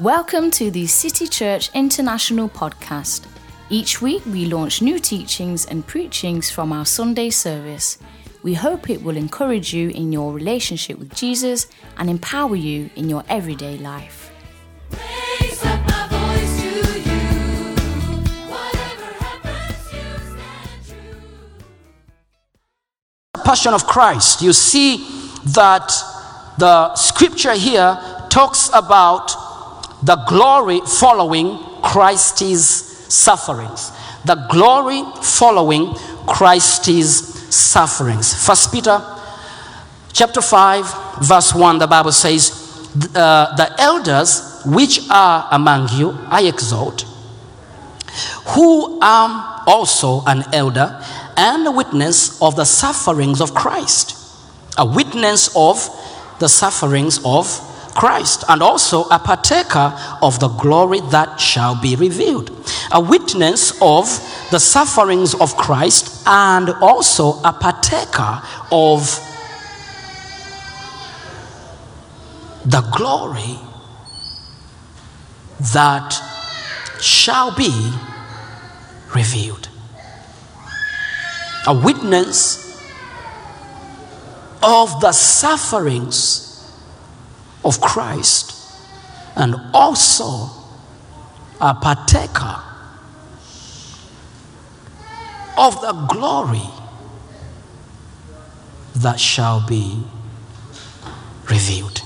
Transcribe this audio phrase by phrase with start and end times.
[0.00, 3.26] Welcome to the City Church International podcast.
[3.68, 7.98] Each week we launch new teachings and preachings from our Sunday service.
[8.42, 11.66] We hope it will encourage you in your relationship with Jesus
[11.98, 14.32] and empower you in your everyday life.
[14.90, 17.20] Raise up my voice to you.
[18.48, 20.00] Whatever happens, you
[20.32, 20.80] stand
[23.34, 23.42] true.
[23.44, 25.06] Passion of Christ, you see
[25.48, 25.92] that
[26.56, 29.30] the scripture here talks about
[30.02, 32.66] the glory following Christ's
[33.12, 33.92] sufferings.
[34.24, 35.94] The glory following
[36.26, 38.46] Christ's sufferings.
[38.46, 39.02] First Peter
[40.12, 42.50] chapter 5, verse 1, the Bible says,
[43.14, 47.02] uh, The elders which are among you I exhort,
[48.48, 51.02] who am also an elder
[51.36, 54.16] and a witness of the sufferings of Christ.
[54.76, 55.88] A witness of
[56.38, 57.46] the sufferings of
[58.00, 62.50] Christ, and also a partaker of the glory that shall be revealed.
[62.92, 64.06] A witness of
[64.50, 68.40] the sufferings of Christ, and also a partaker
[68.72, 69.20] of
[72.64, 73.58] the glory
[75.74, 76.10] that
[77.02, 77.92] shall be
[79.14, 79.68] revealed.
[81.66, 82.80] A witness
[84.62, 86.49] of the sufferings
[87.64, 88.54] of Christ
[89.36, 90.48] and also
[91.60, 92.62] a partaker
[95.56, 96.68] of the glory
[98.96, 100.02] that shall be
[101.48, 102.02] revealed.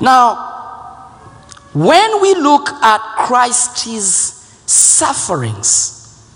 [0.00, 0.48] Now,
[1.72, 6.26] when we look at Christ's sufferings,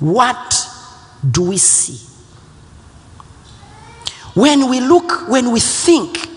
[0.00, 0.68] what
[1.28, 1.98] do we see?
[4.34, 6.28] When we look, when we think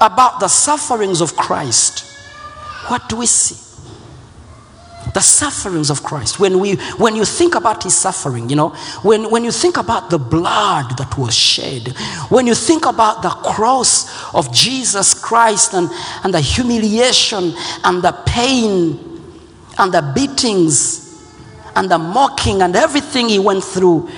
[0.00, 2.04] about the sufferings of Christ,
[2.88, 3.60] what do we see?
[5.12, 6.40] The sufferings of Christ.
[6.40, 8.70] When, we, when you think about his suffering, you know,
[9.02, 11.96] when, when you think about the blood that was shed,
[12.28, 15.88] when you think about the cross of Jesus Christ and,
[16.24, 17.54] and the humiliation
[17.84, 18.98] and the pain
[19.78, 21.04] and the beatings
[21.76, 24.10] and the mocking and everything he went through,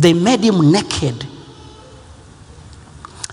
[0.00, 1.26] they made him naked.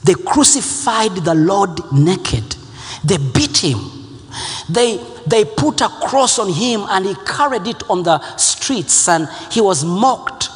[0.04, 2.56] They crucified the Lord naked.
[3.04, 3.80] They beat him.
[4.70, 9.28] They, they put a cross on him and he carried it on the streets and
[9.50, 10.50] he was mocked.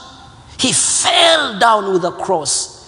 [0.60, 2.82] He fell down with the cross.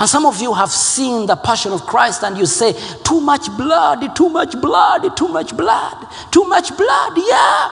[0.00, 2.72] And some of you have seen the passion of Christ and you say,
[3.04, 7.12] too much blood, too much blood, too much blood, too much blood.
[7.16, 7.68] Yeah,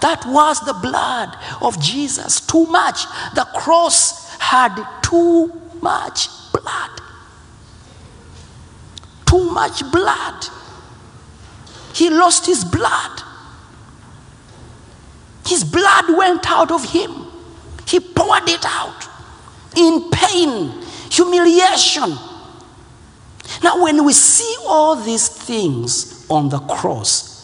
[0.00, 2.40] that was the blood of Jesus.
[2.40, 3.04] Too much.
[3.34, 6.90] The cross had too much blood.
[9.26, 10.46] Too much blood.
[11.94, 13.22] He lost his blood.
[15.46, 17.26] His blood went out of him.
[17.86, 19.08] He poured it out
[19.76, 20.72] in pain,
[21.10, 22.16] humiliation.
[23.62, 27.34] Now, when we see all these things on the cross,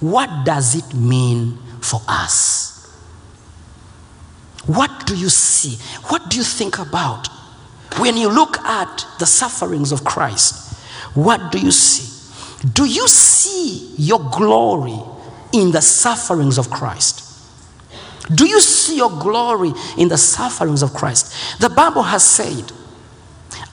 [0.00, 2.72] what does it mean for us?
[4.66, 5.76] What do you see?
[6.08, 7.28] What do you think about?
[7.98, 10.76] When you look at the sufferings of Christ,
[11.14, 12.10] what do you see?
[12.72, 14.98] Do you see your glory
[15.52, 17.20] in the sufferings of Christ?
[18.34, 21.60] Do you see your glory in the sufferings of Christ?
[21.60, 22.72] The Bible has said,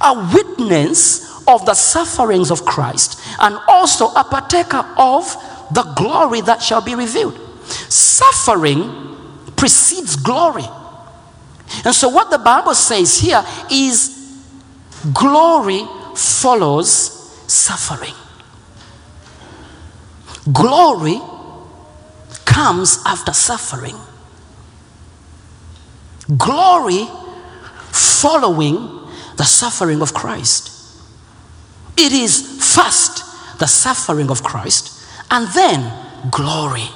[0.02, 5.26] a witness of the sufferings of Christ and also a partaker of
[5.72, 7.51] the glory that shall be revealed.
[7.72, 9.16] Suffering
[9.56, 10.66] precedes glory.
[11.86, 14.42] And so, what the Bible says here is
[15.14, 16.88] glory follows
[17.48, 18.14] suffering.
[20.52, 21.20] Glory
[22.46, 23.96] comes after suffering.
[26.38, 27.08] Glory
[27.92, 28.76] following
[29.38, 30.72] the suffering of Christ.
[31.98, 32.42] It is
[32.74, 35.92] first the suffering of Christ and then
[36.32, 36.90] glory.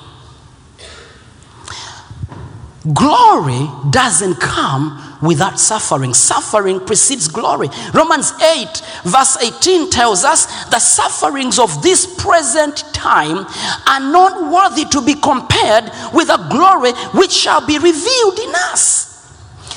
[2.94, 6.14] Glory doesn't come without suffering.
[6.14, 7.70] Suffering precedes glory.
[7.94, 13.48] Romans 8, verse 18 tells us the sufferings of this present time
[13.88, 19.34] are not worthy to be compared with the glory which shall be revealed in us.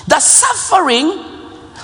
[0.06, 1.24] The suffering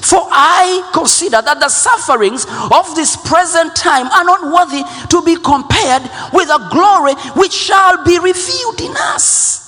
[0.05, 5.37] for I consider that the sufferings of this present time are not worthy to be
[5.37, 6.03] compared
[6.35, 9.64] with the glory which shall be revealed in us.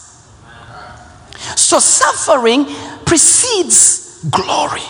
[1.55, 2.65] So suffering
[3.05, 4.83] precedes glory.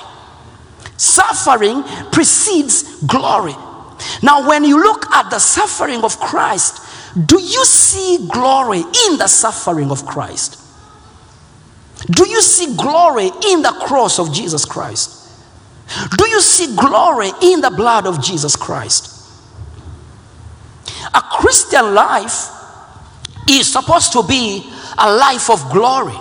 [0.96, 3.54] Suffering precedes glory.
[4.22, 6.82] Now, when you look at the suffering of Christ,
[7.26, 10.60] do you see glory in the suffering of Christ?
[12.10, 15.30] Do you see glory in the cross of Jesus Christ?
[16.16, 19.12] Do you see glory in the blood of Jesus Christ?
[21.14, 22.50] A Christian life
[23.48, 26.16] is supposed to be a life of glory.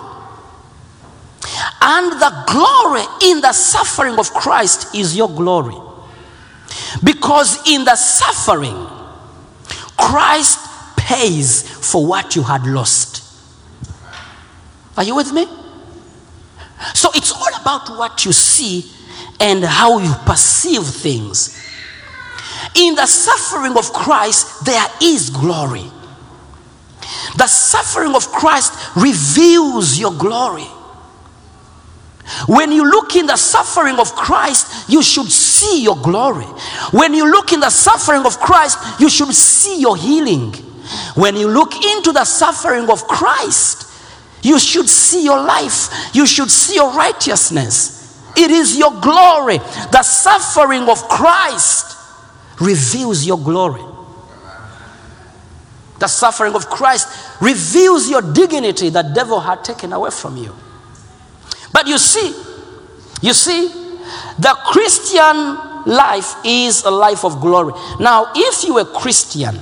[1.82, 5.76] And the glory in the suffering of Christ is your glory.
[7.04, 8.88] Because in the suffering,
[9.98, 10.60] Christ
[10.98, 13.24] pays for what you had lost.
[14.98, 15.48] Are you with me?
[16.94, 18.92] So it's all about what you see
[19.40, 21.62] and how you perceive things.
[22.76, 25.86] In the suffering of Christ, there is glory.
[27.38, 30.68] The suffering of Christ reveals your glory.
[32.48, 36.46] When you look in the suffering of Christ, you should see your glory.
[36.92, 40.54] When you look in the suffering of Christ, you should see your healing.
[41.16, 43.92] When you look into the suffering of Christ,
[44.42, 46.16] you should see your life.
[46.16, 47.96] You should see your righteousness.
[48.36, 49.58] It is your glory.
[49.92, 51.98] The suffering of Christ
[52.60, 53.84] reveals your glory.
[56.00, 57.08] The suffering of Christ
[57.42, 60.54] reveals your dignity that devil had taken away from you.
[61.76, 62.34] But you see,
[63.22, 63.68] you see,
[64.40, 67.74] the Christian life is a life of glory.
[68.00, 69.60] Now, if you are a Christian,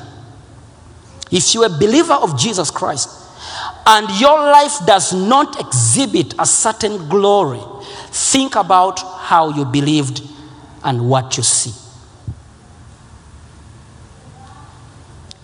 [1.32, 3.10] if you are a believer of Jesus Christ,
[3.88, 7.62] and your life does not exhibit a certain glory,
[8.12, 10.22] think about how you believed
[10.84, 11.74] and what you see.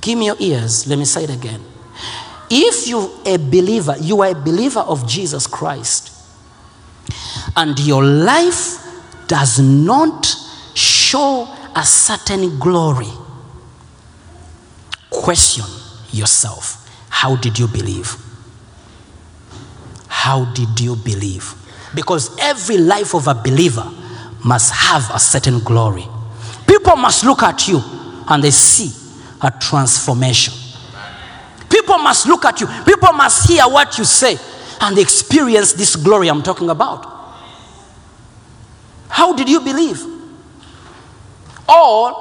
[0.02, 0.86] Give me your ears.
[0.86, 1.64] Let me say it again.
[2.52, 6.12] If you're a believer, you are a believer of Jesus Christ,
[7.56, 8.78] and your life
[9.28, 10.26] does not
[10.74, 13.10] show a certain glory,
[15.10, 15.66] question
[16.12, 16.88] yourself.
[17.10, 18.16] How did you believe?
[20.08, 21.54] How did you believe?
[21.96, 23.90] Because every life of a believer
[24.46, 26.06] must have a certain glory.
[26.68, 27.82] People must look at you
[28.28, 28.92] and they see
[29.42, 30.54] a transformation.
[31.70, 32.68] People must look at you.
[32.86, 34.38] People must hear what you say
[34.82, 37.19] and experience this glory I'm talking about.
[39.10, 40.02] How did you believe?
[41.68, 42.12] Or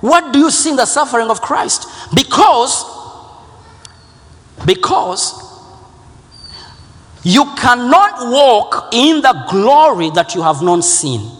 [0.00, 1.86] what do you see in the suffering of Christ?
[2.14, 2.84] Because
[4.64, 5.46] because
[7.22, 11.30] you cannot walk in the glory that you have not seen.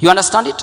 [0.00, 0.62] You understand it?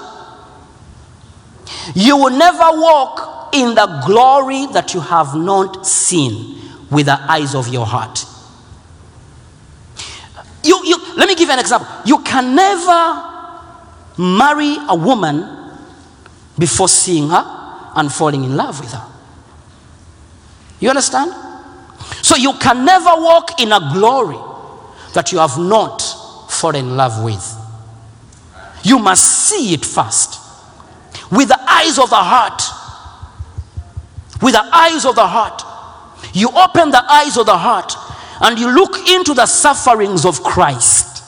[1.95, 6.59] You will never walk in the glory that you have not seen
[6.89, 8.25] with the eyes of your heart.
[10.63, 11.87] You, you, let me give you an example.
[12.05, 13.31] You can never
[14.17, 15.77] marry a woman
[16.57, 19.05] before seeing her and falling in love with her.
[20.79, 21.33] You understand?
[22.21, 24.37] So you can never walk in a glory
[25.13, 26.01] that you have not
[26.49, 27.59] fallen in love with.
[28.83, 30.39] You must see it first
[31.31, 32.61] with the eyes of the heart.
[34.41, 35.61] With the eyes of the heart.
[36.33, 37.93] You open the eyes of the heart
[38.41, 41.23] and you look into the sufferings of Christ.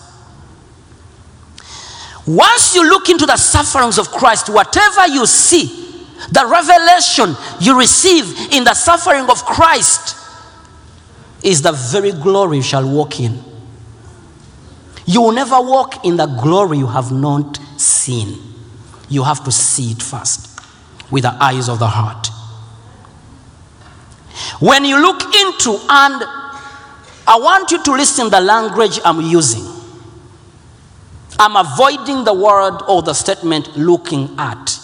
[2.27, 5.83] Once you look into the sufferings of Christ, whatever you see,
[6.31, 10.17] the revelation you receive in the suffering of Christ
[11.43, 13.43] is the very glory you shall walk in.
[15.05, 18.39] You will never walk in the glory you have not seen.
[19.07, 20.59] You have to see it first
[21.12, 22.29] with the eyes of the heart.
[24.59, 26.24] When you look into, and
[27.27, 29.65] I want you to listen the language I'm using.
[31.39, 34.79] I'm avoiding the word or the statement looking at.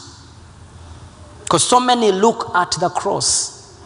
[1.44, 3.80] Because so many look at the cross.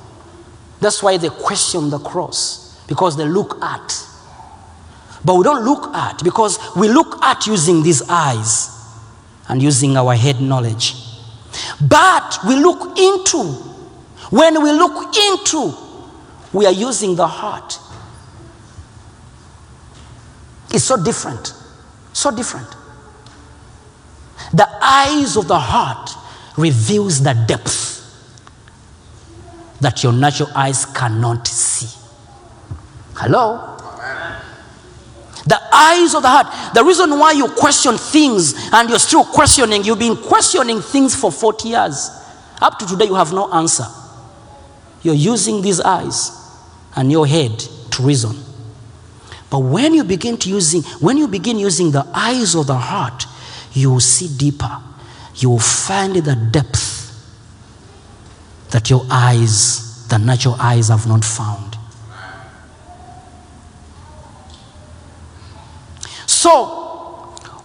[0.79, 4.07] That's why they question the cross, because they look at.
[5.23, 8.69] But we don't look at, because we look at using these eyes
[9.47, 10.95] and using our head knowledge.
[11.81, 13.43] But we look into,
[14.29, 15.73] when we look into,
[16.53, 17.79] we are using the heart.
[20.75, 21.53] It's so different.
[22.11, 22.67] So different.
[24.53, 26.09] The eyes of the heart
[26.57, 27.93] reveals the depth
[29.79, 31.87] that your natural eyes cannot see.
[33.13, 33.77] Hello?
[35.47, 36.73] The eyes of the heart.
[36.73, 41.31] The reason why you question things and you're still questioning, you've been questioning things for
[41.31, 42.09] 40 years.
[42.61, 43.85] Up to today, you have no answer.
[45.03, 46.31] You're using these eyes
[46.97, 47.57] and your head
[47.91, 48.35] to reason.
[49.55, 53.25] But when you begin to using, when you begin using the eyes of the heart,
[53.71, 54.81] you will see deeper.
[55.35, 57.09] You will find the depth
[58.71, 61.77] that your eyes, the natural eyes, have not found.
[66.25, 66.65] So,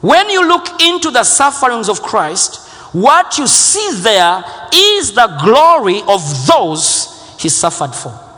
[0.00, 6.02] when you look into the sufferings of Christ, what you see there is the glory
[6.06, 8.29] of those he suffered for.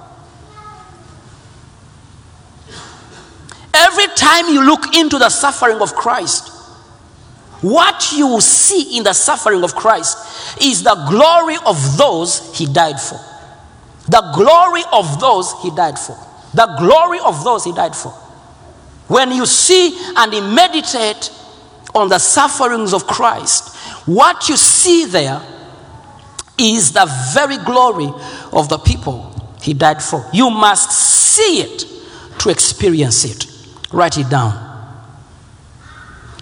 [3.74, 6.48] Every time you look into the suffering of Christ,
[7.62, 13.00] what you see in the suffering of Christ is the glory of those he died
[13.00, 13.18] for.
[14.08, 16.18] The glory of those he died for.
[16.54, 18.10] The glory of those he died for.
[19.08, 21.30] When you see and you meditate
[21.94, 23.76] on the sufferings of Christ,
[24.06, 25.40] what you see there
[26.58, 28.10] is the very glory
[28.52, 30.28] of the people he died for.
[30.32, 31.86] You must see it
[32.40, 33.51] to experience it.
[33.92, 34.68] Write it down.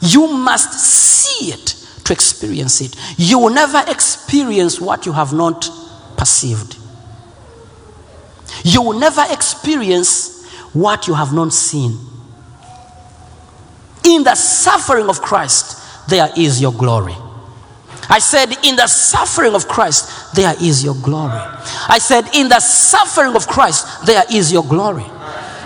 [0.00, 2.96] You must see it to experience it.
[3.16, 5.68] You will never experience what you have not
[6.16, 6.76] perceived.
[8.64, 11.98] You will never experience what you have not seen.
[14.04, 17.14] In the suffering of Christ, there is your glory.
[18.08, 21.38] I said, in the suffering of Christ, there is your glory.
[21.88, 25.04] I said, in the suffering of Christ, there is your glory.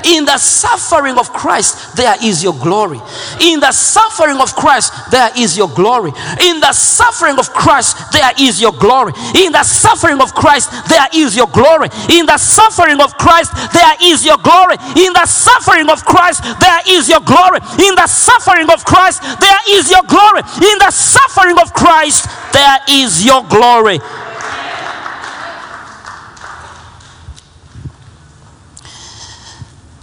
[0.05, 3.01] In the suffering of Christ, there is your glory.
[3.41, 6.13] In the suffering of Christ, there is your glory.
[6.41, 9.13] In the suffering of Christ, there is your glory.
[9.37, 11.89] In the suffering of Christ, there is your glory.
[12.11, 14.77] In the suffering of Christ, there is your glory.
[14.97, 17.61] In the suffering of Christ, there is your glory.
[17.81, 20.43] In the suffering of Christ, there is your glory.
[20.57, 23.99] In the suffering of Christ, there is your glory.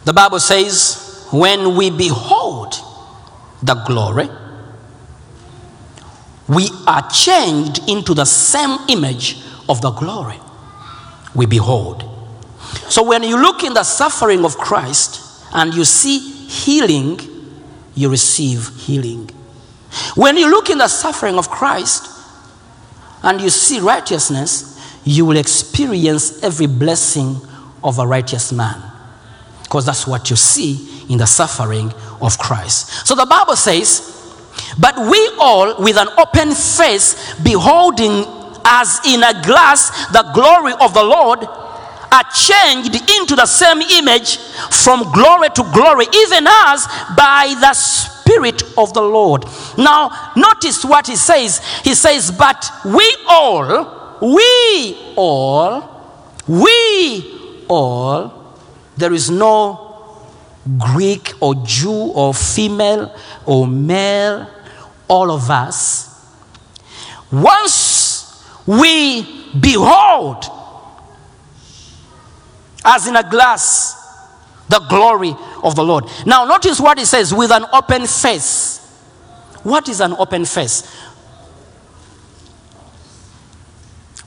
[0.03, 2.75] The Bible says, when we behold
[3.61, 4.29] the glory,
[6.47, 9.37] we are changed into the same image
[9.69, 10.39] of the glory
[11.35, 12.03] we behold.
[12.89, 17.19] So when you look in the suffering of Christ and you see healing,
[17.95, 19.29] you receive healing.
[20.15, 22.09] When you look in the suffering of Christ
[23.23, 24.67] and you see righteousness,
[25.05, 27.37] you will experience every blessing
[27.83, 28.90] of a righteous man
[29.71, 33.07] because that's what you see in the suffering of Christ.
[33.07, 34.35] So the Bible says,
[34.77, 38.25] But we all, with an open face, beholding
[38.65, 44.39] as in a glass the glory of the Lord, are changed into the same image
[44.83, 46.85] from glory to glory, even as
[47.15, 49.45] by the Spirit of the Lord.
[49.77, 51.59] Now, notice what he says.
[51.85, 58.40] He says, But we all, we all, we all,
[58.97, 59.87] there is no
[60.77, 64.49] Greek or Jew or female or male,
[65.07, 66.07] all of us.
[67.31, 69.23] Once we
[69.59, 70.45] behold,
[72.83, 73.97] as in a glass,
[74.69, 76.05] the glory of the Lord.
[76.25, 78.79] Now, notice what he says with an open face.
[79.63, 80.85] What is an open face?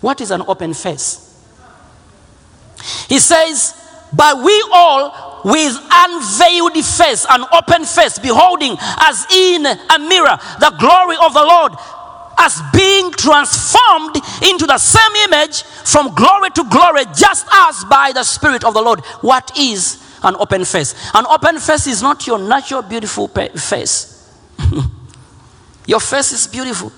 [0.00, 1.20] What is an open face?
[3.08, 3.74] He says,
[4.16, 10.74] But we all with unveiled face, an open face, beholding as in a mirror the
[10.78, 11.72] glory of the Lord,
[12.38, 18.24] as being transformed into the same image from glory to glory, just as by the
[18.24, 19.00] Spirit of the Lord.
[19.20, 20.94] What is an open face?
[21.14, 24.10] An open face is not your natural beautiful face.
[25.86, 26.92] your face is beautiful.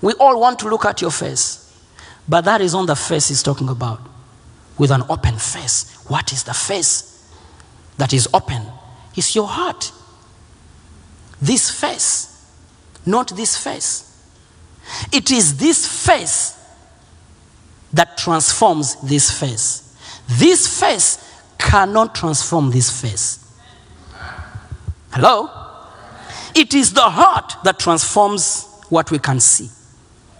[0.00, 1.64] We all want to look at your face,
[2.28, 4.00] but that is not the face he's talking about
[4.78, 6.04] with an open face.
[6.08, 7.30] What is the face
[7.98, 8.62] that is open?
[9.16, 9.92] It's your heart.
[11.42, 12.52] This face,
[13.04, 14.04] not this face.
[15.12, 16.54] It is this face
[17.92, 19.96] that transforms this face.
[20.28, 23.44] This face cannot transform this face.
[25.10, 25.50] Hello?
[26.54, 29.68] It is the heart that transforms what we can see.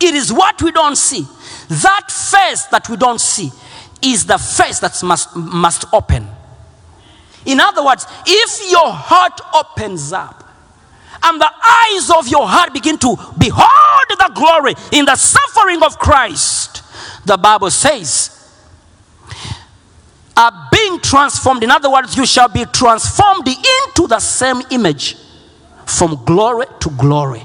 [0.00, 1.26] It is what we don't see.
[1.68, 3.50] That face that we don't see
[4.02, 6.26] is the face that must, must open.
[7.44, 10.44] In other words, if your heart opens up
[11.22, 15.98] and the eyes of your heart begin to behold the glory in the suffering of
[15.98, 16.82] Christ,
[17.24, 18.34] the Bible says,
[20.36, 21.64] are being transformed.
[21.64, 25.16] In other words, you shall be transformed into the same image
[25.84, 27.42] from glory to glory.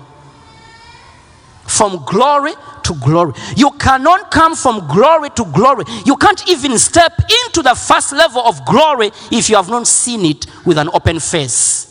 [1.65, 2.53] From glory
[2.83, 3.33] to glory.
[3.55, 5.85] You cannot come from glory to glory.
[6.05, 7.13] You can't even step
[7.45, 11.19] into the first level of glory if you have not seen it with an open
[11.19, 11.89] face.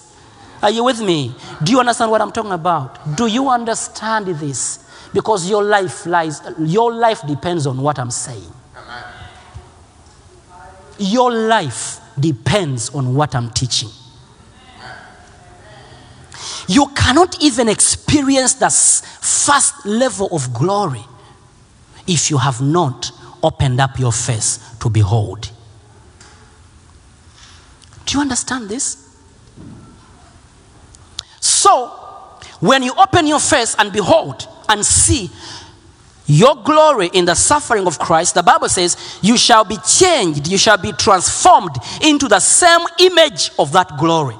[0.62, 1.34] Are you with me?
[1.62, 3.16] Do you understand what I'm talking about?
[3.16, 4.78] Do you understand this?
[5.12, 8.50] Because your life lies, your life depends on what I'm saying.
[10.98, 13.90] Your life depends on what I'm teaching.
[16.68, 21.04] You cannot even experience the first level of glory
[22.06, 23.10] if you have not
[23.42, 25.50] opened up your face to behold.
[28.06, 28.98] Do you understand this?
[31.40, 31.88] So,
[32.60, 35.30] when you open your face and behold and see
[36.26, 40.56] your glory in the suffering of Christ, the Bible says, you shall be changed, you
[40.56, 44.36] shall be transformed into the same image of that glory.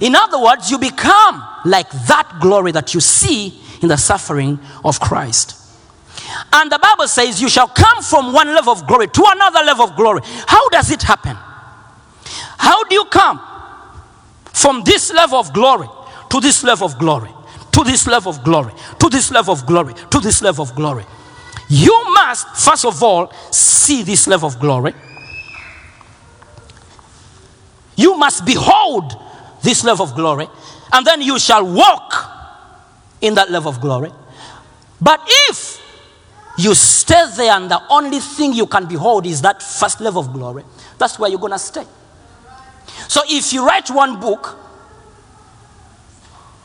[0.00, 5.00] In other words, you become like that glory that you see in the suffering of
[5.00, 5.60] Christ.
[6.52, 9.84] And the Bible says, you shall come from one level of glory to another level
[9.84, 10.22] of glory.
[10.46, 11.36] How does it happen?
[12.58, 13.40] How do you come
[14.52, 15.88] from this level of glory
[16.30, 17.30] to this level of glory,
[17.72, 21.04] to this level of glory, to this level of glory, to this level of glory?
[21.68, 24.94] You must, first of all, see this level of glory.
[27.96, 29.12] You must behold
[29.64, 30.46] this level of glory,
[30.92, 32.30] and then you shall walk
[33.20, 34.12] in that level of glory.
[35.00, 35.80] But if
[36.56, 40.32] you stay there and the only thing you can behold is that first level of
[40.32, 40.64] glory,
[40.98, 41.84] that's where you're going to stay.
[43.08, 44.56] So if you write one book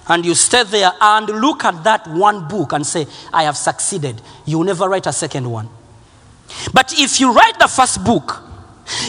[0.08, 4.22] and you stay there and look at that one book and say, I have succeeded,
[4.46, 5.70] you will never write a second one.
[6.74, 8.44] But if you write the first book,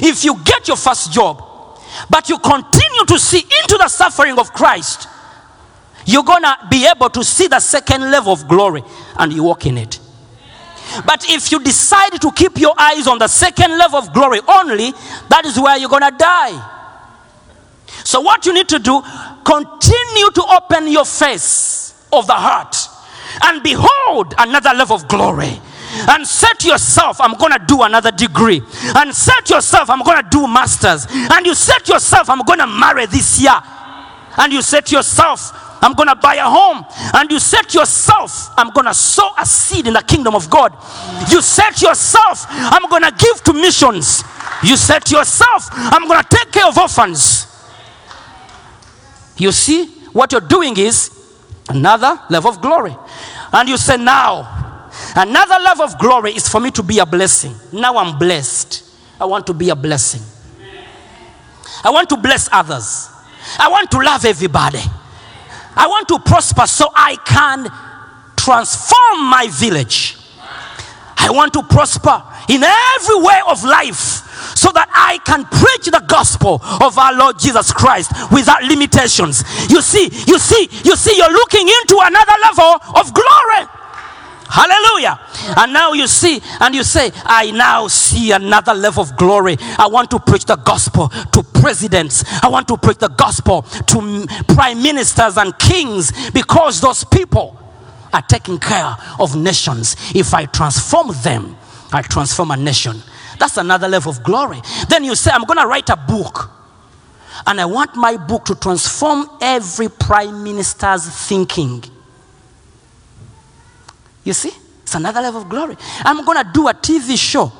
[0.03, 1.50] if you get your first job,
[2.09, 5.09] but you continue to see into the suffering of Christ,
[6.07, 8.83] you're going to be able to see the second level of glory
[9.19, 9.99] and you walk in it.
[11.07, 14.93] But if you decide to keep your eyes on the second level of glory only,
[15.29, 16.77] that is where you're going to die.
[18.05, 19.01] So, what you need to do,
[19.45, 22.77] continue to open your face of the heart
[23.45, 25.61] and behold another level of glory.
[26.09, 28.63] And set yourself, I'm gonna do another degree.
[28.95, 31.07] And set yourself, I'm gonna do masters.
[31.11, 33.55] And you set yourself, I'm gonna marry this year.
[34.37, 36.85] And you set yourself, I'm gonna buy a home.
[37.15, 40.73] And you set yourself, I'm gonna sow a seed in the kingdom of God.
[41.31, 44.23] You set yourself, I'm gonna give to missions.
[44.63, 47.47] You set yourself, I'm gonna take care of orphans.
[49.37, 51.11] You see, what you're doing is
[51.69, 52.97] another level of glory.
[53.53, 54.60] And you say, now,
[55.17, 57.55] another level of glory is for me to be a blessing.
[57.73, 58.85] Now I'm blessed.
[59.21, 60.23] I want to be a blessing.
[61.85, 63.09] I want to bless others.
[63.59, 64.81] I want to love everybody.
[65.77, 67.69] I want to prosper so I can
[68.37, 70.17] transform my village.
[71.17, 76.03] I want to prosper in every way of life so that I can preach the
[76.09, 79.45] gospel of our Lord Jesus Christ without limitations.
[79.71, 83.80] You see, you see, you see, you're looking into another level of glory.
[84.51, 85.21] Hallelujah.
[85.57, 89.57] And now you see, and you say, I now see another level of glory.
[89.79, 92.25] I want to preach the gospel to presidents.
[92.43, 97.57] I want to preach the gospel to prime ministers and kings because those people
[98.13, 99.95] are taking care of nations.
[100.15, 101.57] If I transform them,
[101.93, 102.97] I transform a nation.
[103.39, 104.61] That's another level of glory.
[104.89, 106.51] Then you say, I'm going to write a book.
[107.47, 111.85] And I want my book to transform every prime minister's thinking.
[114.31, 114.53] You see?
[114.83, 115.77] It's another level of glory.
[116.05, 117.51] I'm going to do a TV show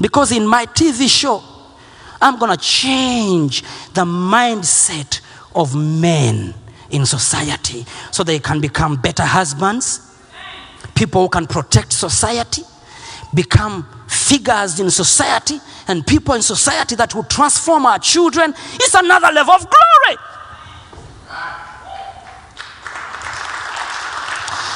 [0.00, 1.40] because in my TV show,
[2.20, 3.62] I'm going to change
[3.94, 5.20] the mindset
[5.54, 6.52] of men
[6.90, 10.00] in society so they can become better husbands,
[10.96, 12.62] people who can protect society,
[13.32, 18.52] become figures in society, and people in society that will transform our children.
[18.74, 20.18] It's another level of glory.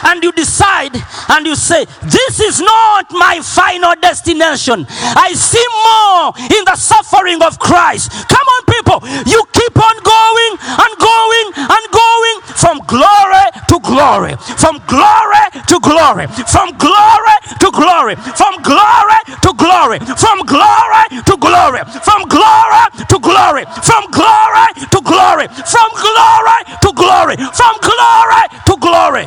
[0.04, 0.96] And you decide
[1.28, 4.86] and you say, This is not my final destination.
[4.88, 8.10] I see more in the suffering of Christ.
[8.28, 8.98] Come on, people.
[9.26, 15.80] You keep on going and going and going from glory to glory, from glory to
[15.80, 22.84] glory, from glory to glory, from glory to glory, from glory to glory, from glory
[23.08, 29.26] to glory, from glory to glory, from glory to glory, from glory to glory.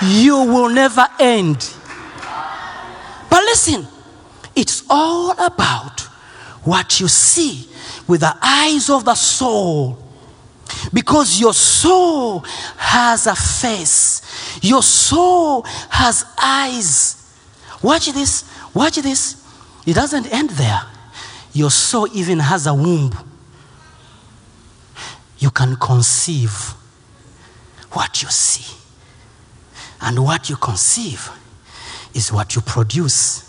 [0.00, 1.68] You will never end.
[3.28, 3.86] But listen,
[4.56, 6.00] it's all about
[6.64, 7.68] what you see
[8.06, 10.07] with the eyes of the soul.
[10.92, 12.40] Because your soul
[12.76, 14.22] has a face,
[14.62, 17.16] Your soul has eyes.
[17.82, 18.44] Watch this.
[18.74, 19.44] Watch this.
[19.86, 20.82] It doesn't end there.
[21.52, 23.12] Your soul even has a womb.
[25.38, 26.74] You can conceive
[27.92, 28.76] what you see.
[30.00, 31.30] And what you conceive
[32.14, 33.47] is what you produce.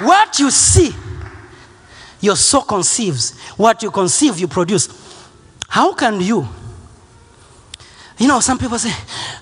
[0.00, 0.94] What you see,
[2.20, 3.38] your soul conceives.
[3.56, 4.88] What you conceive, you produce.
[5.68, 6.48] How can you?
[8.18, 8.92] You know, some people say,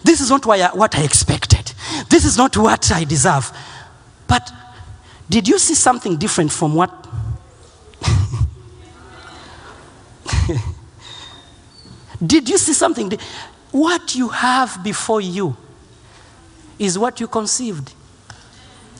[0.02, 1.72] This is not what I expected.
[2.08, 3.52] This is not what I deserve.
[4.26, 4.50] But
[5.28, 7.06] did you see something different from what?
[12.26, 13.12] did you see something?
[13.70, 15.56] What you have before you
[16.78, 17.92] is what you conceived.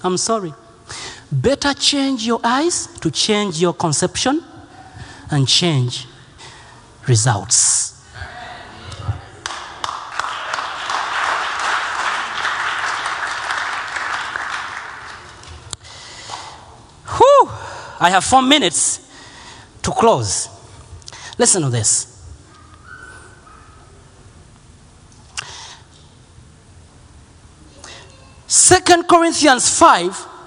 [0.04, 0.52] I'm sorry.
[1.30, 4.42] Better change your eyes to change your conception
[5.30, 6.06] and change
[7.06, 8.02] results.
[17.16, 17.50] Whew!
[18.00, 19.06] I have four minutes
[19.82, 20.48] to close.
[21.38, 22.14] Listen to this.
[28.46, 30.38] Second Corinthians 5,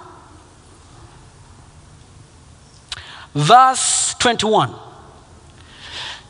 [3.33, 4.73] verse 21.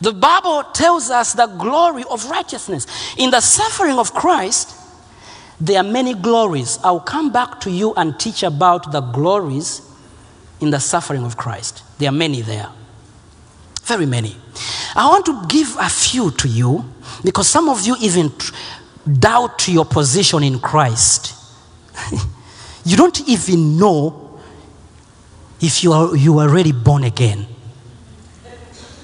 [0.00, 2.86] The Bible tells us the glory of righteousness.
[3.16, 4.76] In the suffering of Christ,
[5.60, 6.80] there are many glories.
[6.82, 9.80] I'll come back to you and teach about the glories
[10.60, 11.84] in the suffering of Christ.
[11.98, 12.68] There are many there.
[13.84, 14.36] Very many.
[14.96, 16.84] I want to give a few to you
[17.24, 18.32] because some of you even
[19.20, 21.34] doubt your position in Christ.
[22.84, 24.21] you don't even know
[25.62, 27.46] if you are you are already born again.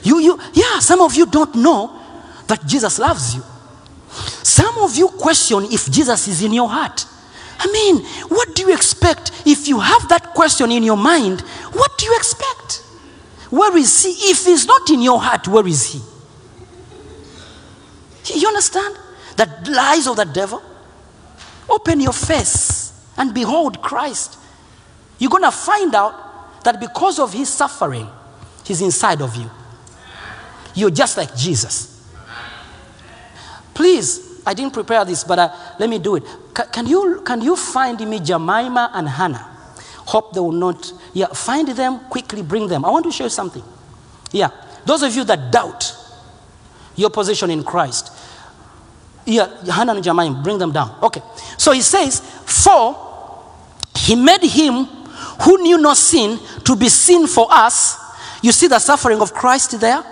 [0.02, 2.00] You, you, yeah, some of you don't know
[2.46, 3.42] that Jesus loves you.
[4.10, 7.04] Some of you question if Jesus is in your heart.
[7.58, 11.40] I mean, what do you expect if you have that question in your mind?
[11.72, 12.84] What do you expect?
[13.50, 14.10] Where is he?
[14.30, 16.00] If he's not in your heart, where is he?
[18.38, 18.96] You understand?
[19.36, 20.62] The lies of the devil?
[21.68, 24.38] Open your face and behold Christ.
[25.18, 26.27] You're going to find out
[26.68, 28.06] that because of his suffering,
[28.62, 29.50] he's inside of you.
[30.74, 32.06] You're just like Jesus.
[33.72, 36.24] Please, I didn't prepare this, but uh, let me do it.
[36.52, 39.48] Ca- can, you, can you find me Jemima and Hannah?
[40.04, 40.92] Hope they will not.
[41.14, 42.84] Yeah, find them quickly, bring them.
[42.84, 43.64] I want to show you something.
[44.30, 44.50] Yeah,
[44.84, 45.90] those of you that doubt
[46.96, 48.12] your position in Christ.
[49.24, 50.98] Yeah, Hannah and Jemima, bring them down.
[51.02, 51.22] Okay,
[51.56, 52.94] so he says, For
[53.96, 54.97] he made him
[55.42, 57.96] who knew no sin to be sin for us.
[58.42, 60.04] You see the suffering of Christ there?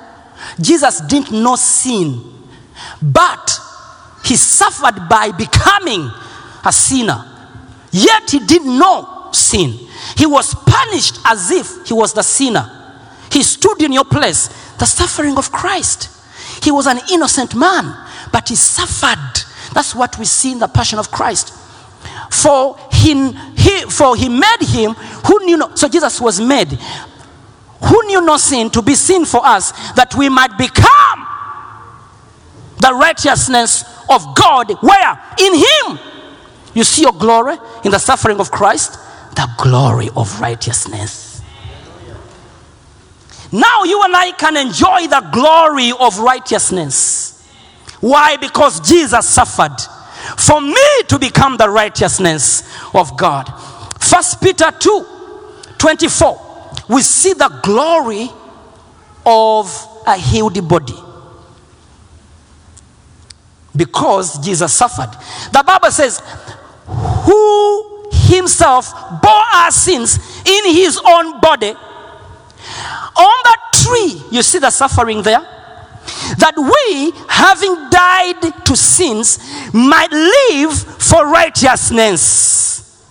[0.60, 2.22] Jesus didn't know sin,
[3.02, 3.58] but
[4.24, 6.10] he suffered by becoming
[6.64, 7.24] a sinner.
[7.92, 9.72] Yet he didn't know sin.
[10.16, 12.70] He was punished as if he was the sinner.
[13.30, 14.48] He stood in your place.
[14.78, 16.10] The suffering of Christ.
[16.62, 17.96] He was an innocent man,
[18.32, 19.42] but he suffered.
[19.72, 21.52] That's what we see in the passion of Christ.
[22.30, 24.92] For he, he, for he made him
[25.26, 26.78] who knew no, so Jesus was made
[27.82, 31.26] who knew no sin to be sin for us that we might become
[32.78, 34.70] the righteousness of God.
[34.82, 35.22] Where?
[35.38, 35.98] In him.
[36.74, 38.98] You see your glory in the suffering of Christ?
[39.34, 41.42] The glory of righteousness.
[43.52, 47.42] Now you and I can enjoy the glory of righteousness.
[48.00, 48.36] Why?
[48.36, 49.76] Because Jesus suffered
[50.36, 52.62] for me to become the righteousness
[52.94, 53.44] of God.
[54.00, 55.06] First Peter 2
[55.78, 56.42] 24.
[56.88, 58.28] We see the glory
[59.24, 60.94] of a healed body
[63.74, 65.10] because Jesus suffered.
[65.52, 66.22] The Bible says,
[66.86, 71.74] Who himself bore our sins in his own body
[73.16, 74.22] on the tree.
[74.30, 75.55] You see the suffering there?
[76.38, 79.38] That we, having died to sins,
[79.72, 83.06] might live for righteousness.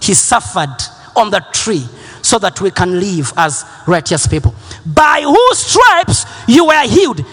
[0.00, 0.76] He suffered
[1.16, 1.86] on the tree
[2.22, 4.54] so that we can live as righteous people.
[4.86, 7.24] By whose stripes you were healed.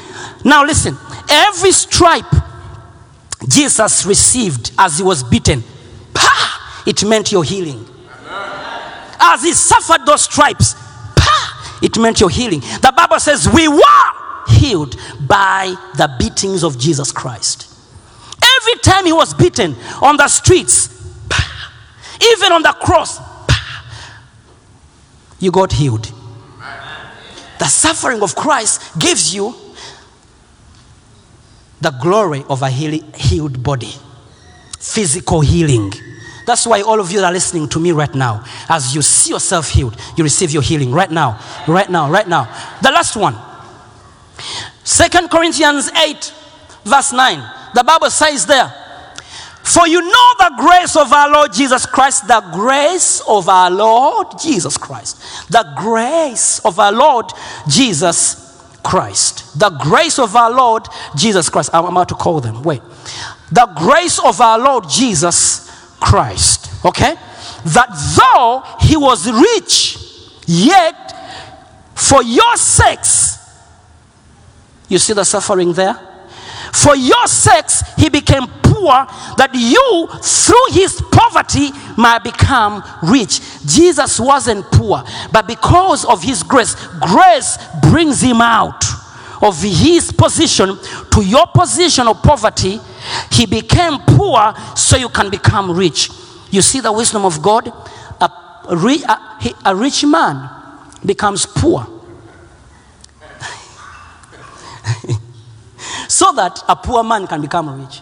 [0.44, 0.98] Now, listen,
[1.30, 2.26] every stripe
[3.48, 5.64] Jesus received as he was beaten,
[6.14, 7.88] pa, it meant your healing.
[9.20, 10.74] As he suffered those stripes,
[11.16, 12.60] pa, it meant your healing.
[12.60, 13.82] The Bible says we were
[14.48, 14.96] healed
[15.28, 17.68] by the beatings of Jesus Christ.
[18.62, 20.90] Every time he was beaten on the streets,
[22.34, 23.20] even on the cross,
[25.40, 26.12] you got healed.
[27.60, 29.56] The suffering of Christ gives you
[31.80, 33.94] the glory of a healed body,
[34.80, 35.92] physical healing.
[36.46, 39.70] That's why all of you are listening to me right now, as you see yourself
[39.70, 42.46] healed, you receive your healing right now, right now, right now.
[42.82, 43.36] The last one,
[44.84, 46.34] Second Corinthians 8,
[46.86, 47.52] verse 9.
[47.74, 48.74] The Bible says there,
[49.64, 54.28] For you know the grace of our Lord Jesus Christ, the grace of our Lord
[54.42, 57.28] Jesus Christ, the grace of our Lord
[57.68, 61.70] Jesus Christ, the grace of our Lord Jesus Christ.
[61.74, 62.64] I'm about to call them.
[62.64, 62.82] Wait.
[63.52, 66.86] The grace of our Lord Jesus Christ.
[66.86, 67.16] Okay?
[67.66, 69.98] That though he was rich,
[70.48, 71.14] yet
[71.96, 73.41] for your sakes,
[74.92, 75.96] you see the suffering there?
[76.74, 78.92] For your sakes, he became poor,
[79.38, 83.40] that you, through his poverty, might become rich.
[83.66, 85.02] Jesus wasn't poor,
[85.32, 87.58] but because of his grace, grace
[87.90, 88.84] brings him out
[89.42, 90.78] of his position
[91.12, 92.80] to your position of poverty.
[93.32, 96.10] He became poor so you can become rich.
[96.52, 97.68] You see the wisdom of God?
[98.20, 98.30] A,
[98.70, 100.50] a a rich man
[101.06, 102.01] becomes poor
[106.08, 108.02] so that a poor man can become rich.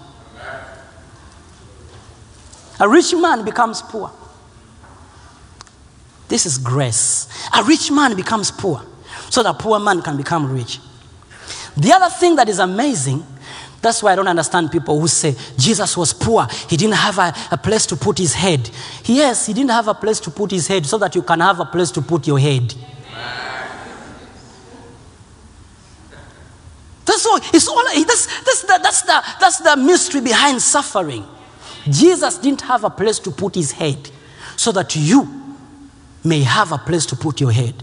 [2.80, 4.12] A rich man becomes poor.
[6.30, 7.28] This is grace.
[7.54, 8.82] A rich man becomes poor
[9.30, 10.80] so that a poor man can become rich.
[11.76, 13.26] The other thing that is amazing,
[13.82, 16.48] that's why I don't understand people who say Jesus was poor.
[16.70, 18.70] He didn't have a, a place to put his head.
[19.06, 21.60] Yes, he didn't have a place to put his head so that you can have
[21.60, 22.74] a place to put your head.
[27.10, 27.38] That's all.
[27.38, 27.84] It's all.
[27.84, 31.26] That's, that's, the, that's, the, that's the mystery behind suffering.
[31.90, 34.12] Jesus didn't have a place to put his head
[34.56, 35.28] so that you
[36.24, 37.74] may have a place to put your head.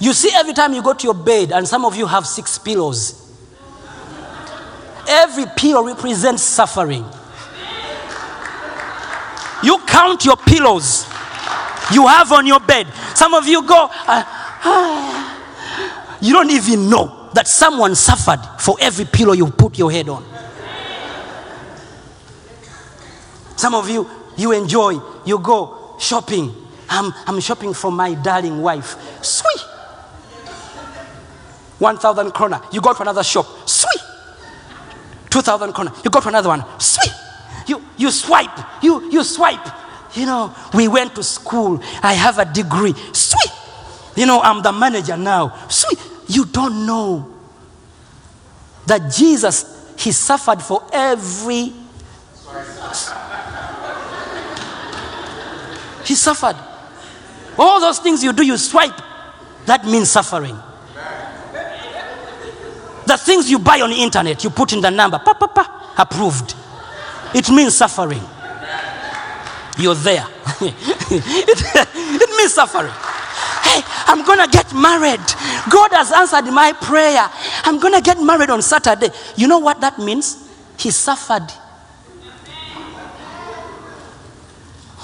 [0.00, 2.58] You see, every time you go to your bed, and some of you have six
[2.58, 3.32] pillows,
[5.08, 7.04] every pillow represents suffering.
[9.62, 11.06] You count your pillows
[11.92, 12.88] you have on your bed.
[13.14, 15.36] Some of you go, uh,
[16.20, 20.24] you don't even know that someone suffered for every pillow you put your head on.
[23.56, 26.54] Some of you, you enjoy, you go shopping.
[26.88, 28.96] I'm, I'm shopping for my darling wife.
[29.22, 29.60] Sweet.
[31.78, 32.72] 1,000 krona.
[32.72, 33.46] You go to another shop.
[33.68, 34.02] Sweet.
[35.30, 36.04] 2,000 krona.
[36.04, 36.64] You go to another one.
[36.78, 37.12] Sweet.
[37.66, 38.82] You, you swipe.
[38.82, 39.66] You, you swipe.
[40.14, 41.80] You know, we went to school.
[42.02, 42.94] I have a degree.
[43.12, 43.52] Sweet.
[44.16, 45.56] You know, I'm the manager now.
[45.68, 45.99] Sweet.
[46.30, 47.28] You don't know
[48.86, 51.72] that Jesus, he suffered for every.
[56.04, 56.56] He suffered.
[57.58, 58.96] All those things you do, you swipe.
[59.66, 60.56] That means suffering.
[63.06, 65.94] The things you buy on the internet, you put in the number, pa, pa, pa,
[65.98, 66.54] approved.
[67.34, 68.22] It means suffering.
[69.76, 70.26] You're there.
[70.60, 70.74] it,
[71.10, 72.92] it means suffering.
[74.06, 75.20] I'm gonna get married.
[75.70, 77.28] God has answered my prayer.
[77.64, 79.08] I'm gonna get married on Saturday.
[79.36, 80.48] You know what that means?
[80.78, 81.46] He suffered.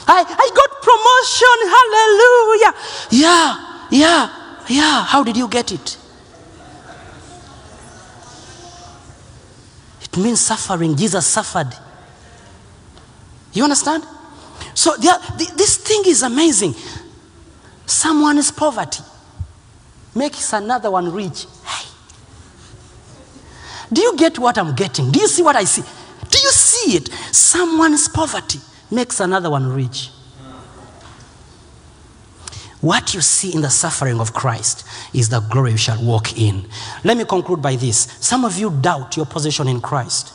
[0.09, 1.57] I, I got promotion.
[2.71, 2.73] Hallelujah.
[3.11, 5.05] Yeah, yeah, yeah.
[5.05, 5.99] How did you get it?
[10.03, 10.97] It means suffering.
[10.97, 11.73] Jesus suffered.
[13.53, 14.05] You understand?
[14.75, 16.75] So th- this thing is amazing.
[17.87, 19.03] Someone's poverty
[20.15, 21.47] makes another one rich.
[21.65, 21.89] Hey.
[23.93, 25.11] Do you get what I'm getting?
[25.11, 25.83] Do you see what I see?
[26.29, 27.09] Do you see it?
[27.35, 28.59] Someone's poverty
[28.91, 30.11] makes another one rich.
[32.81, 36.69] What you see in the suffering of Christ is the glory you shall walk in.
[37.05, 38.01] Let me conclude by this.
[38.21, 40.33] Some of you doubt your position in Christ.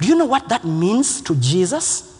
[0.00, 2.10] Do you know what that means to Jesus?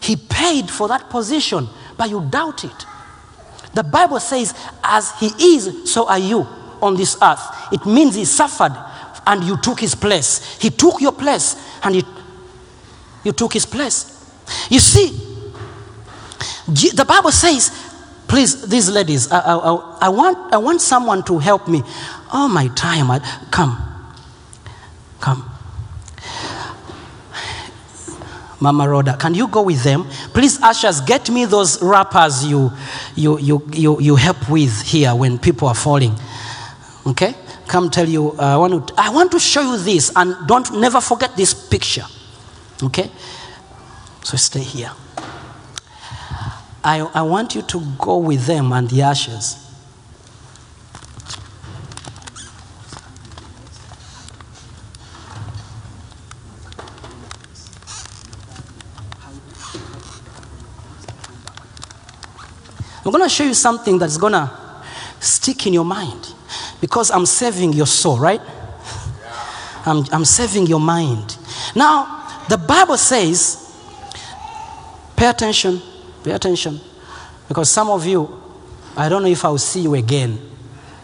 [0.00, 2.86] He paid for that position, but you doubt it.
[3.74, 5.26] The Bible says, as he
[5.56, 6.40] is, so are you
[6.82, 7.40] on this earth.
[7.72, 8.72] It means he suffered
[9.26, 10.58] and you took his place.
[10.60, 12.02] He took your place and you,
[13.24, 14.18] you took his place.
[14.68, 15.10] You see,
[16.66, 17.70] the Bible says,
[18.28, 21.82] please, these ladies, I, I, I- want, I want someone to help me.
[22.32, 23.10] Oh, my time.
[23.10, 23.78] I, come.
[25.20, 25.48] Come.
[28.62, 30.04] Mama Rhoda, can you go with them?
[30.32, 32.70] Please, ushers, get me those wrappers you,
[33.16, 36.14] you, you, you, you help with here when people are falling.
[37.04, 37.34] Okay?
[37.66, 40.78] Come tell you, uh, I, want to, I want to show you this, and don't
[40.78, 42.04] never forget this picture.
[42.84, 43.10] Okay?
[44.22, 44.92] So stay here.
[46.84, 49.61] I, I want you to go with them and the ashes.
[63.04, 64.50] I'm going to show you something that's going to
[65.20, 66.34] stick in your mind
[66.80, 68.40] because I'm saving your soul, right?
[69.84, 71.36] I'm, I'm saving your mind.
[71.74, 73.58] Now, the Bible says,
[75.16, 75.80] pay attention,
[76.22, 76.80] pay attention,
[77.48, 78.40] because some of you,
[78.96, 80.38] I don't know if I'll see you again.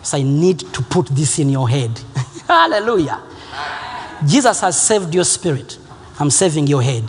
[0.02, 1.90] So I need to put this in your head.
[2.46, 3.20] Hallelujah.
[4.24, 5.78] Jesus has saved your spirit.
[6.18, 7.04] I'm saving your head.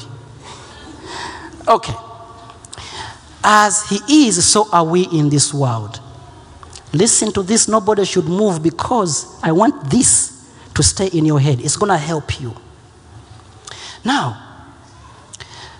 [1.67, 1.93] Okay.
[3.43, 5.99] As he is, so are we in this world.
[6.93, 7.67] Listen to this.
[7.67, 11.61] Nobody should move because I want this to stay in your head.
[11.61, 12.53] It's going to help you.
[14.03, 14.45] Now,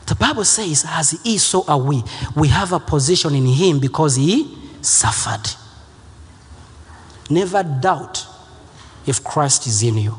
[0.05, 2.03] the Bible says, as he is, so are we.
[2.35, 5.55] We have a position in him because he suffered.
[7.29, 8.25] Never doubt
[9.05, 10.15] if Christ is in you.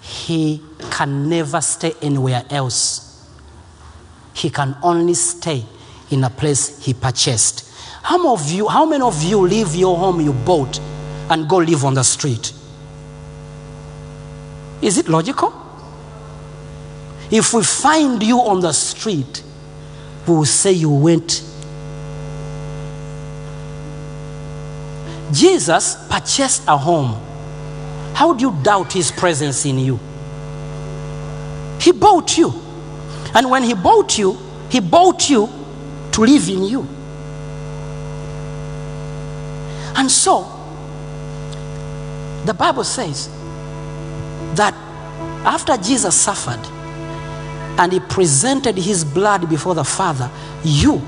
[0.00, 3.11] He can never stay anywhere else.
[4.34, 5.64] He can only stay
[6.10, 7.68] in a place he purchased.
[8.02, 10.78] How many of you, how many of you leave your home you bought
[11.30, 12.52] and go live on the street?
[14.80, 15.52] Is it logical?
[17.30, 19.42] If we find you on the street,
[20.26, 21.42] we will say you went.
[25.32, 27.18] Jesus purchased a home.
[28.14, 29.98] How do you doubt his presence in you?
[31.80, 32.61] He bought you.
[33.34, 34.38] And when he bought you,
[34.70, 35.48] he bought you
[36.12, 36.86] to live in you.
[39.96, 40.46] And so,
[42.44, 43.28] the Bible says
[44.56, 44.74] that
[45.44, 46.60] after Jesus suffered
[47.78, 50.30] and he presented his blood before the Father,
[50.64, 51.00] you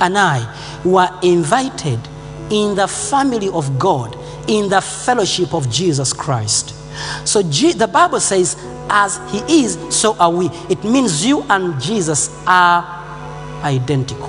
[0.00, 2.00] and I were invited
[2.50, 4.16] in the family of God,
[4.48, 6.74] in the fellowship of Jesus Christ.
[7.24, 8.56] So Je- the Bible says,
[8.88, 10.46] as he is, so are we.
[10.68, 12.84] It means you and Jesus are
[13.62, 14.28] identical.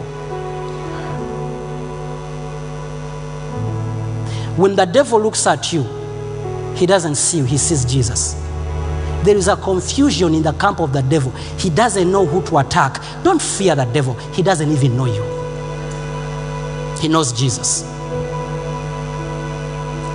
[4.55, 5.83] When the devil looks at you,
[6.75, 8.33] he doesn't see you, he sees Jesus.
[9.23, 11.31] There is a confusion in the camp of the devil.
[11.57, 13.01] He doesn't know who to attack.
[13.23, 15.23] Don't fear the devil, he doesn't even know you.
[16.99, 17.81] He knows Jesus.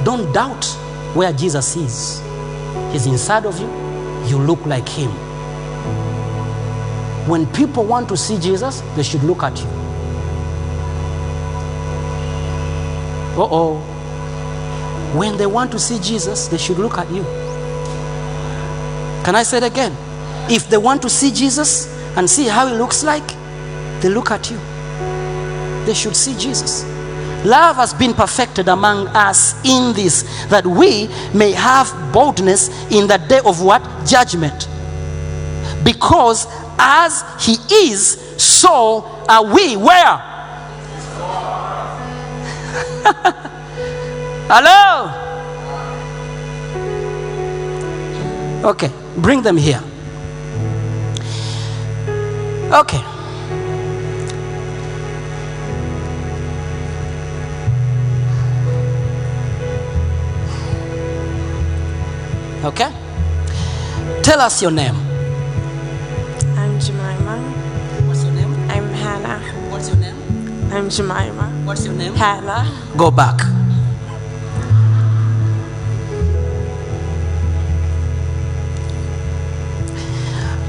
[0.04, 0.64] Don't doubt
[1.14, 2.22] where Jesus is.
[2.92, 3.87] He's inside of you.
[4.28, 5.10] You look like him.
[7.28, 9.68] When people want to see Jesus, they should look at you.
[13.36, 13.76] Uh oh.
[15.14, 17.22] When they want to see Jesus, they should look at you.
[19.24, 19.94] Can I say it again?
[20.50, 21.86] If they want to see Jesus
[22.16, 23.26] and see how he looks like,
[24.00, 24.58] they look at you.
[25.84, 26.84] They should see Jesus.
[27.44, 33.18] Love has been perfected among us in this, that we may have boldness in the
[33.28, 33.82] day of what?
[34.06, 34.68] Judgment.
[35.84, 36.46] Because
[36.78, 39.76] as he is, so are we.
[39.76, 40.16] Where?
[44.50, 45.28] Hello?
[48.70, 49.82] Okay, bring them here.
[52.72, 53.17] Okay.
[62.68, 62.92] Okay?
[64.22, 64.94] Tell us your name.
[66.54, 67.40] I'm Jemima.
[68.06, 68.52] What's your name?
[68.68, 69.40] I'm Hannah.
[69.70, 70.14] What's your name?
[70.70, 71.48] I'm Jemima.
[71.64, 72.12] What's your name?
[72.12, 72.68] Hannah.
[72.94, 73.40] Go back.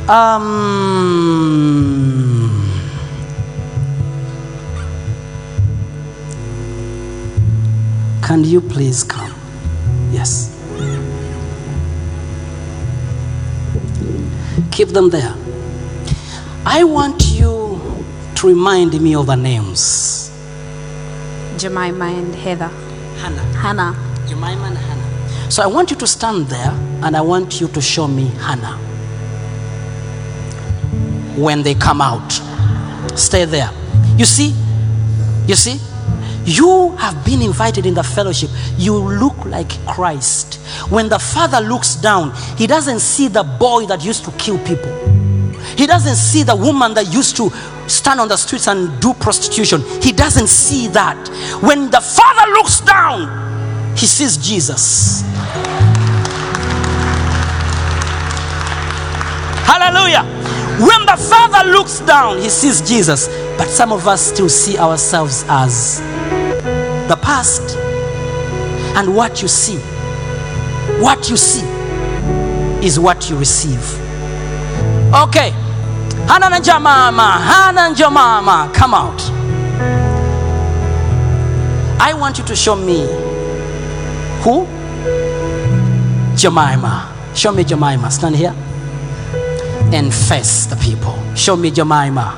[0.08, 0.48] Um,
[8.24, 9.29] can you please come?
[14.80, 15.36] Keep them there.
[16.66, 17.82] I want you
[18.36, 20.32] to remind me of the names.
[21.58, 22.70] Jemima and Heather.
[23.20, 23.44] Hannah.
[23.60, 24.24] Hannah.
[24.26, 25.52] Jemima and Hannah.
[25.52, 26.72] So I want you to stand there
[27.04, 28.78] and I want you to show me Hannah.
[31.36, 32.32] When they come out,
[33.20, 33.72] stay there.
[34.16, 34.56] You see,
[35.46, 35.82] you see,
[36.50, 38.50] you have been invited in the fellowship.
[38.78, 40.56] You look like Christ.
[40.90, 44.92] When the Father looks down, He doesn't see the boy that used to kill people.
[45.78, 47.50] He doesn't see the woman that used to
[47.88, 49.82] stand on the streets and do prostitution.
[50.02, 51.18] He doesn't see that.
[51.62, 55.22] When the Father looks down, he sees Jesus.
[59.66, 60.24] Hallelujah.
[60.80, 63.28] When the Father looks down, he sees Jesus.
[63.58, 66.02] But some of us still see ourselves as
[67.10, 67.76] the past.
[68.96, 69.78] And what you see,
[71.02, 71.66] what you see
[72.86, 73.84] is what you receive.
[75.14, 75.50] Okay.
[76.30, 79.20] Hana na Jamama, Hana and Jamama, come out.
[82.00, 83.08] I want you to show me
[84.44, 84.66] who?
[86.38, 87.14] Jemima.
[87.34, 88.12] Show me Jemima.
[88.12, 88.54] Stand here
[89.92, 91.18] and face the people.
[91.36, 92.32] Show me Jemima.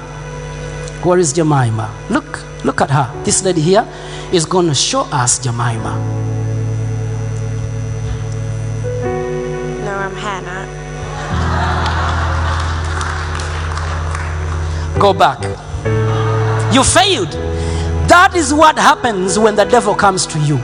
[1.03, 1.93] Where is Jemima?
[2.09, 3.23] Look, look at her.
[3.23, 3.87] This lady here
[4.31, 5.97] is going to show us Jemima.
[9.83, 10.67] No, I'm Hannah.
[14.99, 15.41] Go back.
[16.73, 17.31] You failed.
[18.07, 20.57] That is what happens when the devil comes to you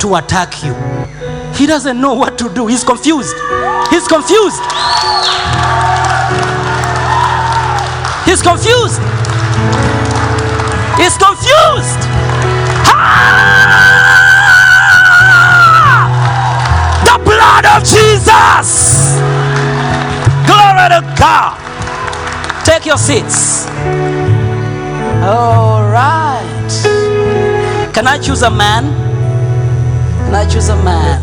[0.00, 0.74] to attack you.
[1.54, 2.66] He doesn't know what to do.
[2.66, 3.34] He's confused.
[3.90, 4.60] He's confused.
[8.24, 9.89] He's confused.
[21.20, 21.54] God.
[22.64, 23.66] Take your seats.
[25.22, 26.70] All right.
[27.92, 28.84] Can I choose a man?
[30.24, 31.20] Can I choose a man?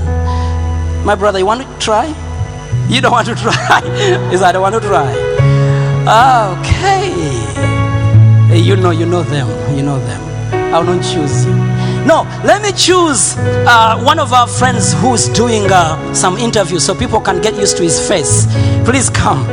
[1.03, 2.13] My brother, you want to try?
[2.87, 3.81] You don't want to try.
[4.31, 5.09] Is I don't want to try.
[6.59, 7.07] Okay.
[8.55, 9.47] You know, you know them.
[9.75, 10.21] You know them.
[10.73, 11.55] I will not choose you.
[12.05, 16.93] No, let me choose uh, one of our friends who's doing uh, some interviews so
[16.93, 18.45] people can get used to his face.
[18.85, 19.45] Please come.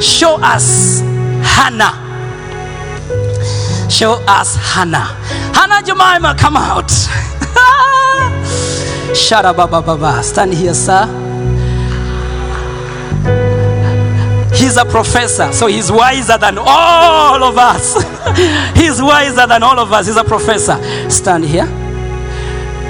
[0.00, 1.00] Show us
[1.42, 2.06] Hannah.
[3.90, 5.16] Show us Hannah.
[5.54, 6.90] Hannah Jemima, come out.
[9.32, 10.22] Up, Baba Baba.
[10.22, 11.06] Stand here, sir.
[14.54, 17.94] He's a professor, so he's wiser than all of us.
[18.76, 20.06] he's wiser than all of us.
[20.06, 20.78] He's a professor.
[21.10, 21.68] Stand here.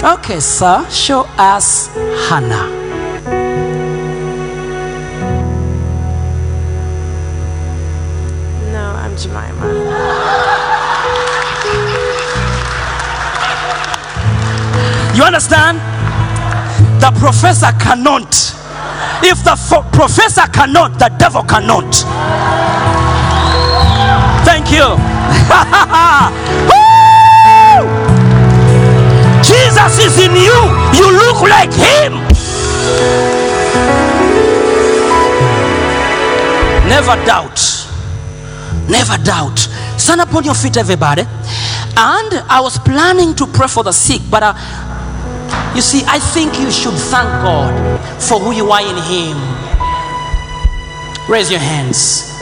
[0.03, 0.85] Okay, sir.
[0.89, 1.87] Show us
[2.29, 2.88] Hannah.
[9.09, 9.65] I'm Jemima.
[15.15, 15.79] You understand?
[17.01, 18.29] The professor cannot.
[19.23, 21.95] If the fo- professor cannot, the devil cannot.
[24.45, 24.85] Thank you.
[29.43, 30.61] Jesus is in you.
[30.93, 32.13] You look like him.
[36.87, 37.78] Never doubt.
[38.89, 39.59] Never doubt.
[39.97, 41.21] Stand upon your feet, everybody.
[41.21, 44.53] And I was planning to pray for the sick, but uh,
[45.75, 47.71] you see, I think you should thank God
[48.21, 49.37] for who you are in Him.
[51.29, 52.33] Raise your hands.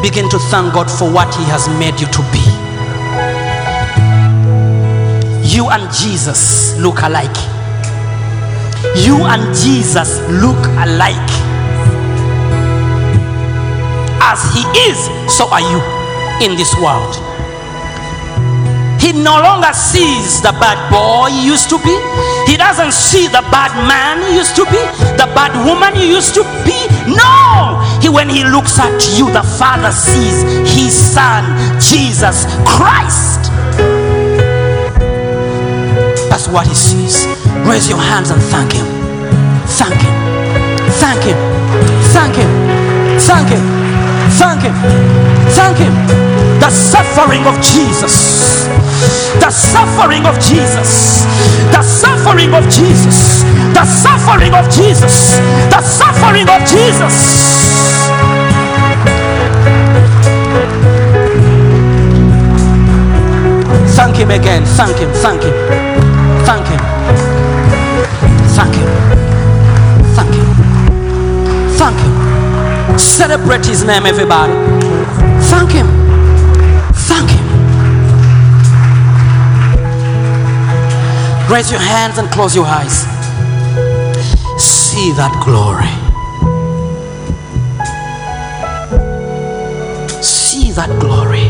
[0.00, 2.40] Begin to thank God for what He has made you to be.
[5.54, 7.36] You and Jesus look alike.
[8.96, 11.45] You and Jesus look alike.
[14.26, 14.98] As He is,
[15.30, 15.78] so are you
[16.42, 17.14] in this world.
[19.00, 21.94] He no longer sees the bad boy he used to be.
[22.50, 24.82] He doesn't see the bad man he used to be,
[25.14, 26.74] the bad woman he used to be.
[27.06, 27.78] No!
[28.02, 30.42] He, when he looks at you, the Father sees
[30.74, 31.46] his Son,
[31.78, 33.46] Jesus Christ.
[36.28, 37.26] That's what he sees.
[37.62, 38.86] Raise your hands and thank him.
[39.78, 40.14] Thank him.
[40.98, 41.38] Thank him.
[42.10, 43.20] Thank him.
[43.20, 43.85] Thank him.
[44.36, 44.74] Thank him.
[45.56, 45.94] Thank him.
[46.60, 48.66] The suffering of Jesus.
[49.40, 51.24] The suffering of Jesus.
[51.72, 53.42] The suffering of Jesus.
[53.72, 55.38] The suffering of Jesus.
[55.70, 57.16] The suffering of Jesus.
[63.96, 64.64] Thank him again.
[64.64, 65.10] Thank him.
[65.14, 65.54] Thank him.
[66.44, 66.80] Thank him.
[68.54, 69.25] Thank him.
[73.16, 74.52] Celebrate his name, everybody.
[75.48, 75.86] Thank him.
[77.08, 77.46] Thank him.
[81.50, 83.06] Raise your hands and close your eyes.
[84.62, 85.88] See that glory.
[90.22, 91.48] See that glory.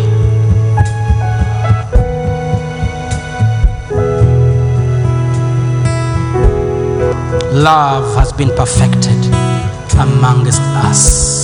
[7.53, 9.19] Love has been perfected
[9.99, 11.36] amongst us.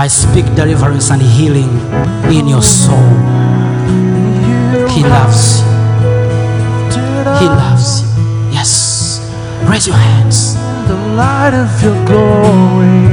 [0.00, 1.68] I speak deliverance and healing
[2.32, 2.96] in your soul.
[4.88, 5.68] He loves you.
[7.36, 8.08] He loves you.
[8.50, 9.20] Yes.
[9.68, 10.54] Raise your hands.
[10.88, 13.04] the light of your glory.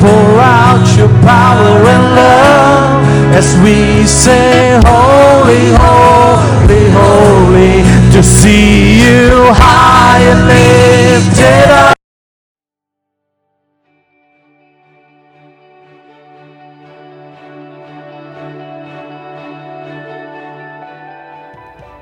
[0.00, 3.04] Pour out your power and love
[3.36, 11.99] as we say, Holy, holy, holy, to see you high and lifted up.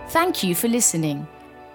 [0.08, 1.28] Thank you for listening.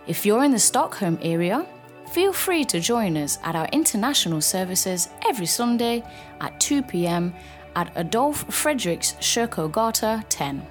[0.07, 1.67] If you're in the Stockholm area,
[2.11, 6.03] feel free to join us at our international services every Sunday
[6.41, 7.31] at 2 pm
[7.75, 10.65] at Adolf Fredriks Kyrkogata 10.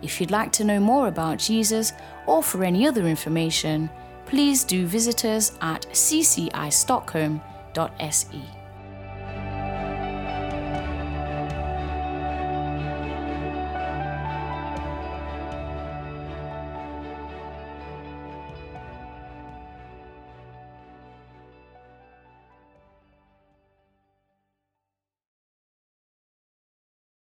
[0.00, 1.92] If you'd like to know more about Jesus
[2.26, 3.90] or for any other information,
[4.24, 8.61] please do visit us at ccistockholm.se.